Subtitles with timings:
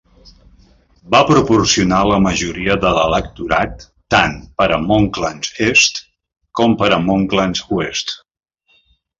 [1.15, 3.85] Va proporcionar la majoria de l'electorat
[4.15, 6.03] tant per a Monklands Est
[6.61, 8.17] com per a Monklands Oest.